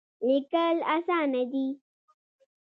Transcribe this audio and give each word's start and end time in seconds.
لیکل 0.25 0.77
اسانه 0.95 1.43
دی. 1.51 1.67